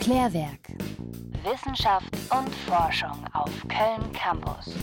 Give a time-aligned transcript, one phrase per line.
[0.00, 0.72] Klärwerk.
[1.44, 4.74] Wissenschaft und Forschung auf Köln Campus.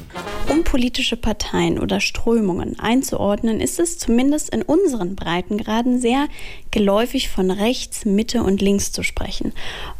[0.49, 6.27] Um politische Parteien oder Strömungen einzuordnen, ist es zumindest in unseren Breitengraden sehr
[6.71, 9.53] geläufig von rechts, Mitte und links zu sprechen.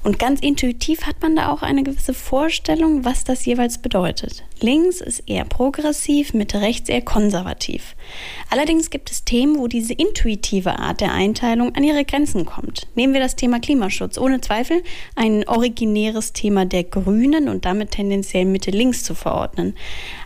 [0.03, 4.43] Und ganz intuitiv hat man da auch eine gewisse Vorstellung, was das jeweils bedeutet.
[4.59, 7.95] Links ist eher progressiv, Mitte rechts eher konservativ.
[8.49, 12.87] Allerdings gibt es Themen, wo diese intuitive Art der Einteilung an ihre Grenzen kommt.
[12.95, 14.17] Nehmen wir das Thema Klimaschutz.
[14.17, 14.83] Ohne Zweifel
[15.15, 19.75] ein originäres Thema der Grünen und damit tendenziell Mitte-Links zu verordnen.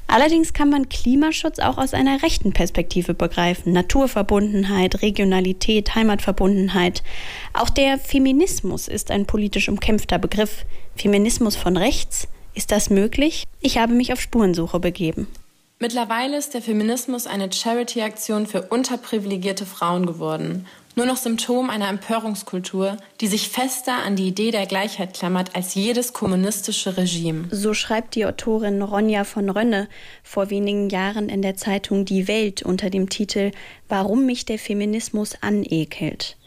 [0.07, 3.73] Allerdings kann man Klimaschutz auch aus einer rechten Perspektive begreifen.
[3.73, 7.03] Naturverbundenheit, Regionalität, Heimatverbundenheit.
[7.53, 10.65] Auch der Feminismus ist ein politisch umkämpfter Begriff.
[10.95, 12.27] Feminismus von rechts?
[12.53, 13.45] Ist das möglich?
[13.61, 15.27] Ich habe mich auf Spurensuche begeben.
[15.79, 20.67] Mittlerweile ist der Feminismus eine Charity-Aktion für unterprivilegierte Frauen geworden.
[20.95, 25.73] Nur noch Symptom einer Empörungskultur, die sich fester an die Idee der Gleichheit klammert als
[25.73, 27.47] jedes kommunistische Regime.
[27.49, 29.87] So schreibt die Autorin Ronja von Rönne
[30.21, 33.51] vor wenigen Jahren in der Zeitung Die Welt unter dem Titel
[33.87, 36.37] Warum mich der Feminismus anekelt.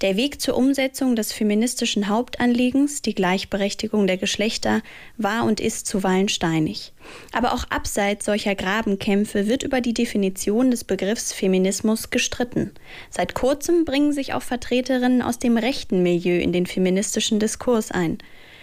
[0.00, 4.80] Der Weg zur Umsetzung des feministischen Hauptanliegens, die Gleichberechtigung der Geschlechter,
[5.18, 6.94] war und ist zuweilen steinig.
[7.32, 12.72] Aber auch abseits solcher Grabenkämpfe wird über die Definition des Begriffs Feminismus gestritten.
[13.10, 18.16] Seit kurzem bringen sich auch Vertreterinnen aus dem rechten Milieu in den feministischen Diskurs ein.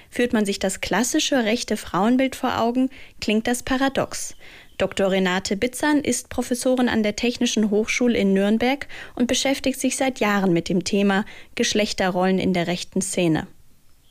[0.10, 2.90] Führt man sich das klassische rechte Frauenbild vor Augen,
[3.22, 4.36] klingt das paradox.
[4.78, 5.12] Dr.
[5.12, 10.54] Renate Bitzern ist Professorin an der Technischen Hochschule in Nürnberg und beschäftigt sich seit Jahren
[10.54, 11.26] mit dem Thema
[11.56, 13.48] Geschlechterrollen in der rechten Szene.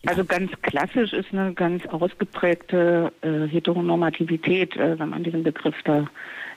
[0.06, 6.06] Also ganz klassisch ist eine ganz ausgeprägte äh, Heteronormativität, äh, wenn man diesen Begriff da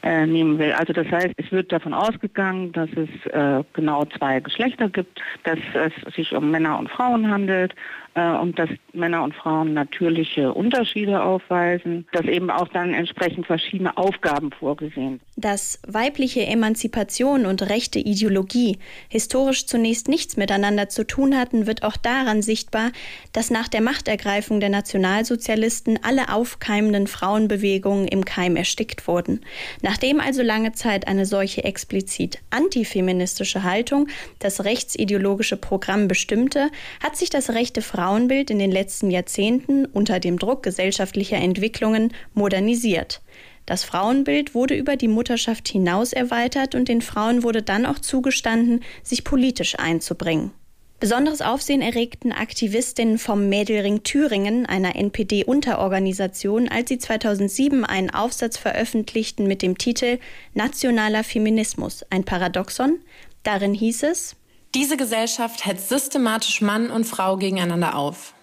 [0.03, 0.71] äh, nehmen will.
[0.71, 5.59] Also das heißt, es wird davon ausgegangen, dass es äh, genau zwei Geschlechter gibt, dass
[5.73, 7.73] es sich um Männer und Frauen handelt
[8.15, 13.95] äh, und dass Männer und Frauen natürliche Unterschiede aufweisen, dass eben auch dann entsprechend verschiedene
[13.97, 15.19] Aufgaben vorgesehen.
[15.35, 18.79] Dass weibliche Emanzipation und rechte Ideologie
[19.09, 22.91] historisch zunächst nichts miteinander zu tun hatten, wird auch daran sichtbar,
[23.31, 29.41] dass nach der Machtergreifung der Nationalsozialisten alle aufkeimenden Frauenbewegungen im Keim erstickt wurden.
[29.89, 34.07] Nachdem also lange Zeit eine solche explizit antifeministische Haltung
[34.37, 36.69] das rechtsideologische Programm bestimmte,
[37.01, 42.13] hat sich das rechte Frauen Frauenbild in den letzten Jahrzehnten unter dem Druck gesellschaftlicher Entwicklungen
[42.35, 43.21] modernisiert.
[43.65, 48.81] Das Frauenbild wurde über die Mutterschaft hinaus erweitert und den Frauen wurde dann auch zugestanden,
[49.01, 50.51] sich politisch einzubringen.
[50.99, 59.47] Besonderes Aufsehen erregten Aktivistinnen vom Mädelring Thüringen, einer NPD-Unterorganisation, als sie 2007 einen Aufsatz veröffentlichten
[59.47, 60.19] mit dem Titel
[60.53, 62.99] Nationaler Feminismus, ein Paradoxon.
[63.43, 64.35] Darin hieß es,
[64.75, 68.33] diese Gesellschaft hetzt systematisch Mann und Frau gegeneinander auf.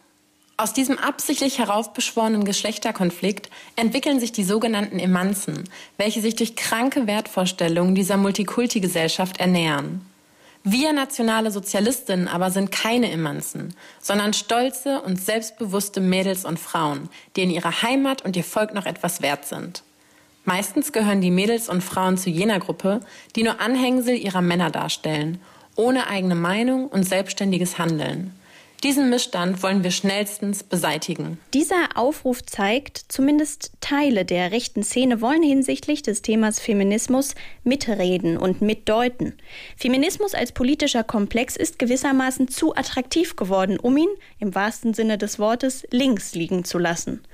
[0.56, 5.64] Aus diesem absichtlich heraufbeschworenen Geschlechterkonflikt entwickeln sich die sogenannten Emanzen,
[5.98, 10.00] welche sich durch kranke Wertvorstellungen dieser Multikulti-Gesellschaft ernähren.
[10.69, 13.72] Wir nationale Sozialistinnen aber sind keine Emanzen,
[14.03, 18.84] sondern stolze und selbstbewusste Mädels und Frauen, die in ihrer Heimat und ihr Volk noch
[18.84, 19.84] etwas wert sind.
[20.44, 23.00] Meistens gehören die Mädels und Frauen zu jener Gruppe,
[23.37, 25.41] die nur Anhängsel ihrer Männer darstellen
[25.77, 28.33] ohne eigene Meinung und selbstständiges Handeln.
[28.86, 31.41] Diesen Missstand wollen wir schnellstens beseitigen.
[31.52, 38.62] Dieser Aufruf zeigt, zumindest Teile der rechten Szene wollen hinsichtlich des Themas Feminismus mitreden und
[38.62, 39.34] mitdeuten.
[39.76, 44.08] Feminismus als politischer Komplex ist gewissermaßen zu attraktiv geworden, um ihn,
[44.38, 47.24] im wahrsten Sinne des Wortes, links liegen zu lassen.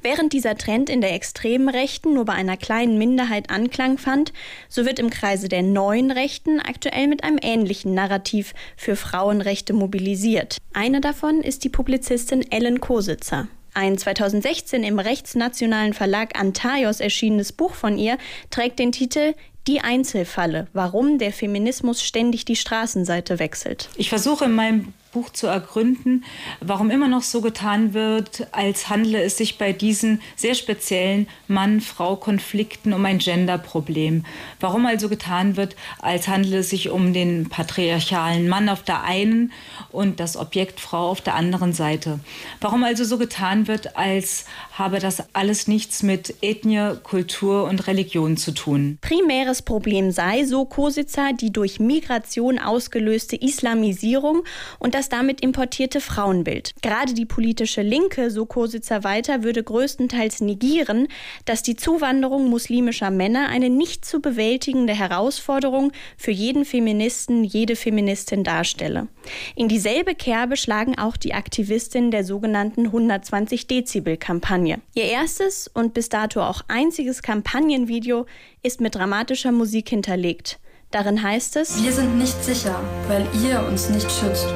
[0.00, 4.32] Während dieser Trend in der extremen Rechten nur bei einer kleinen Minderheit Anklang fand,
[4.68, 10.58] so wird im Kreise der neuen Rechten aktuell mit einem ähnlichen Narrativ für Frauenrechte mobilisiert.
[10.72, 13.48] Eine davon ist die Publizistin Ellen Kositzer.
[13.74, 18.18] Ein 2016 im rechtsnationalen Verlag Antaios erschienenes Buch von ihr
[18.50, 19.34] trägt den Titel
[19.66, 23.88] Die Einzelfalle, warum der Feminismus ständig die Straßenseite wechselt.
[23.96, 26.24] Ich versuche in meinem Buch zu ergründen,
[26.60, 32.92] warum immer noch so getan wird, als handle es sich bei diesen sehr speziellen Mann-Frau-Konflikten
[32.92, 34.24] um ein Gender-Problem.
[34.60, 39.50] Warum also getan wird, als handle es sich um den patriarchalen Mann auf der einen
[39.90, 42.20] und das Objekt Frau auf der anderen Seite.
[42.60, 48.36] Warum also so getan wird, als habe das alles nichts mit Ethnie, Kultur und Religion
[48.36, 48.98] zu tun.
[49.00, 54.44] Primäres Problem sei, so Kositzer, die durch Migration ausgelöste Islamisierung
[54.78, 56.74] und das damit importierte Frauenbild.
[56.82, 61.08] Gerade die politische Linke, so Kositzer weiter, würde größtenteils negieren,
[61.44, 68.44] dass die Zuwanderung muslimischer Männer eine nicht zu bewältigende Herausforderung für jeden Feministen, jede Feministin
[68.44, 69.08] darstelle.
[69.56, 74.80] In dieselbe Kerbe schlagen auch die Aktivistinnen der sogenannten 120 Dezibel-Kampagne.
[74.94, 78.26] Ihr erstes und bis dato auch einziges Kampagnenvideo
[78.62, 80.58] ist mit dramatischer Musik hinterlegt.
[80.90, 84.46] Darin heißt es, wir sind nicht sicher, weil ihr uns nicht schützt.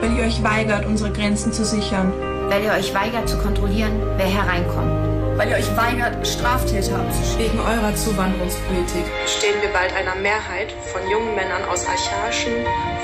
[0.00, 2.12] Weil ihr euch weigert, unsere Grenzen zu sichern.
[2.48, 5.38] Weil ihr euch weigert zu kontrollieren, wer hereinkommt.
[5.38, 7.52] Weil ihr euch weigert, Straftäter abzuschieben.
[7.52, 12.52] Wegen eurer Zuwanderungspolitik stehen wir bald einer Mehrheit von jungen Männern aus archaischen,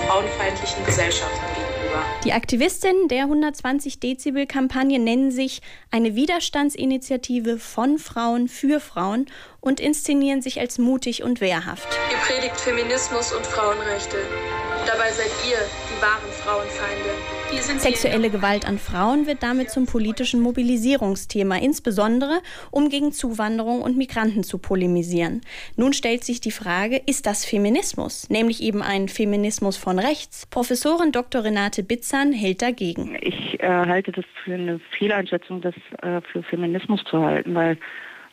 [0.07, 2.03] frauenfeindlichen Gesellschaften gegenüber.
[2.25, 5.61] Die Aktivistinnen der 120 Dezibel-Kampagne nennen sich
[5.91, 9.27] eine Widerstandsinitiative von Frauen für Frauen
[9.61, 11.89] und inszenieren sich als mutig und wehrhaft.
[12.11, 14.17] Ihr predigt Feminismus und Frauenrechte.
[14.87, 15.59] Dabei seid ihr
[15.91, 17.11] die wahren Frauenfeinde.
[17.79, 22.41] Sexuelle Gewalt an Frauen wird damit zum politischen Mobilisierungsthema, insbesondere
[22.73, 25.43] um gegen Zuwanderung und Migranten zu polemisieren.
[25.77, 30.47] Nun stellt sich die Frage, ist das Feminismus, nämlich eben ein Feminismus von rechts?
[30.47, 31.45] Professorin Dr.
[31.45, 33.17] Renate Bitzan hält dagegen.
[33.21, 37.79] Ich äh, halte das für eine Fehleinschätzung, das äh, für Feminismus zu halten, weil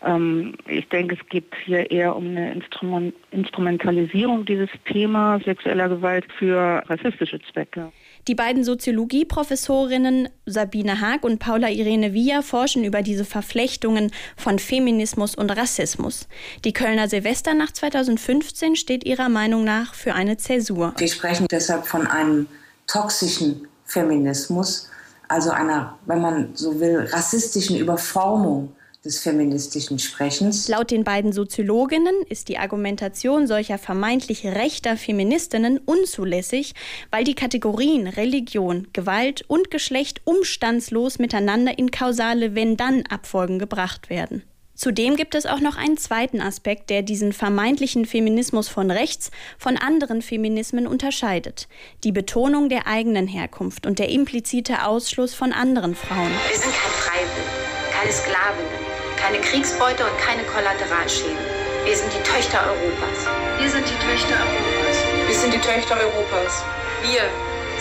[0.05, 6.25] ähm, ich denke, es geht hier eher um eine Instrument Instrumentalisierung dieses Thema sexueller Gewalt
[6.37, 7.91] für rassistische Zwecke.
[8.27, 15.35] Die beiden Soziologieprofessorinnen Sabine Haag und Paula Irene Via forschen über diese Verflechtungen von Feminismus
[15.35, 16.27] und Rassismus.
[16.65, 20.93] Die Kölner Silvesternacht 2015 steht ihrer Meinung nach für eine Zäsur.
[20.97, 22.47] Wir sprechen deshalb von einem
[22.87, 24.89] toxischen Feminismus,
[25.27, 28.73] also einer, wenn man so will, rassistischen Überformung
[29.03, 30.67] des feministischen Sprechens.
[30.67, 36.73] Laut den beiden Soziologinnen ist die Argumentation solcher vermeintlich rechter Feministinnen unzulässig,
[37.09, 44.43] weil die Kategorien Religion, Gewalt und Geschlecht umstandslos miteinander in kausale Wenn-Dann-Abfolgen gebracht werden.
[44.79, 49.75] Zudem gibt es auch noch einen zweiten Aspekt, der diesen vermeintlichen Feminismus von rechts von
[49.75, 51.67] anderen Feminismen unterscheidet.
[52.05, 56.31] Die Betonung der eigenen Herkunft und der implizite Ausschluss von anderen Frauen.
[56.49, 57.58] Wir sind kein Freiwill,
[57.99, 61.37] keine Sklavinnen keine Kriegsbeute und keine Kollateralschäden.
[61.83, 63.27] Wir sind die Töchter Europas.
[63.59, 65.03] Wir sind die Töchter Europas.
[65.27, 66.63] Wir sind die Töchter Europas.
[67.03, 67.27] Wir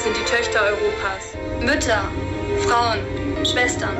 [0.03, 1.35] sind die Töchter Europas.
[1.61, 2.03] Mütter,
[2.67, 2.99] Frauen,
[3.47, 3.97] Schwestern,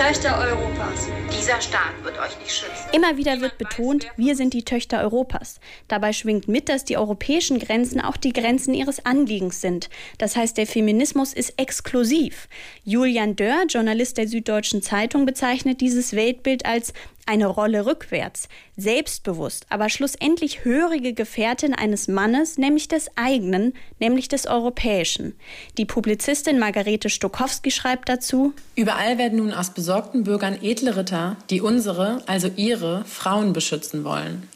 [0.00, 1.10] Töchter Europas.
[1.38, 2.88] Dieser Staat wird euch nicht schützen.
[2.94, 5.60] Immer wieder wird betont, wir sind die Töchter Europas.
[5.88, 9.90] Dabei schwingt mit, dass die europäischen Grenzen auch die Grenzen ihres Anliegens sind.
[10.16, 12.48] Das heißt, der Feminismus ist exklusiv.
[12.82, 16.94] Julian Dörr, Journalist der Süddeutschen Zeitung, bezeichnet dieses Weltbild als
[17.30, 24.48] eine Rolle rückwärts, selbstbewusst, aber schlussendlich hörige Gefährtin eines Mannes, nämlich des eigenen, nämlich des
[24.48, 25.36] europäischen.
[25.78, 31.60] Die Publizistin Margarete Stokowski schreibt dazu: Überall werden nun aus besorgten Bürgern edle Ritter, die
[31.60, 34.48] unsere, also ihre, Frauen beschützen wollen.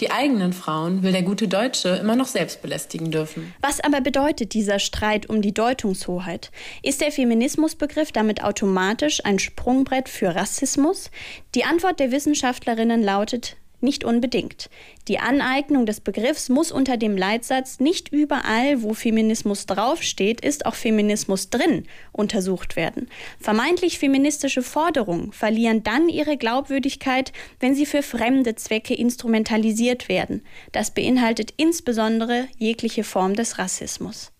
[0.00, 3.54] Die eigenen Frauen will der gute Deutsche immer noch selbst belästigen dürfen.
[3.60, 6.50] Was aber bedeutet dieser Streit um die Deutungshoheit?
[6.82, 11.10] Ist der Feminismusbegriff damit automatisch ein Sprungbrett für Rassismus?
[11.54, 14.70] Die Antwort der Wissenschaftlerinnen lautet nicht unbedingt.
[15.08, 20.74] Die Aneignung des Begriffs muss unter dem Leitsatz nicht überall, wo Feminismus draufsteht, ist auch
[20.74, 23.08] Feminismus drin untersucht werden.
[23.40, 30.42] Vermeintlich feministische Forderungen verlieren dann ihre Glaubwürdigkeit, wenn sie für fremde Zwecke instrumentalisiert werden.
[30.72, 34.31] Das beinhaltet insbesondere jegliche Form des Rassismus.